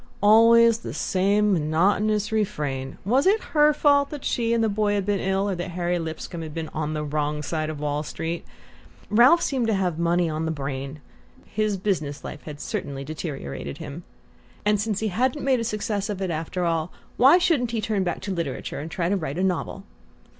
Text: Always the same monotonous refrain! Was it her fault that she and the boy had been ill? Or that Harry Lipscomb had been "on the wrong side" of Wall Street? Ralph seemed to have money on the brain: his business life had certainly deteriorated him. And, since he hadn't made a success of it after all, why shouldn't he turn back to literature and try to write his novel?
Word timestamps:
Always 0.23 0.79
the 0.79 0.95
same 0.95 1.53
monotonous 1.53 2.31
refrain! 2.31 2.97
Was 3.05 3.27
it 3.27 3.39
her 3.53 3.71
fault 3.71 4.09
that 4.09 4.25
she 4.25 4.51
and 4.51 4.63
the 4.63 4.67
boy 4.67 4.95
had 4.95 5.05
been 5.05 5.19
ill? 5.19 5.47
Or 5.47 5.53
that 5.53 5.69
Harry 5.77 5.99
Lipscomb 5.99 6.41
had 6.41 6.55
been 6.55 6.69
"on 6.69 6.95
the 6.95 7.03
wrong 7.03 7.43
side" 7.43 7.69
of 7.69 7.79
Wall 7.79 8.01
Street? 8.01 8.43
Ralph 9.11 9.43
seemed 9.43 9.67
to 9.67 9.75
have 9.75 9.99
money 9.99 10.27
on 10.27 10.45
the 10.45 10.51
brain: 10.51 11.01
his 11.45 11.77
business 11.77 12.23
life 12.23 12.41
had 12.45 12.59
certainly 12.59 13.03
deteriorated 13.03 13.77
him. 13.77 14.01
And, 14.65 14.81
since 14.81 15.01
he 15.01 15.09
hadn't 15.09 15.45
made 15.45 15.59
a 15.59 15.63
success 15.63 16.09
of 16.09 16.19
it 16.19 16.31
after 16.31 16.65
all, 16.65 16.91
why 17.17 17.37
shouldn't 17.37 17.69
he 17.69 17.79
turn 17.79 18.03
back 18.03 18.21
to 18.21 18.33
literature 18.33 18.79
and 18.79 18.89
try 18.89 19.07
to 19.07 19.15
write 19.17 19.37
his 19.37 19.45
novel? 19.45 19.83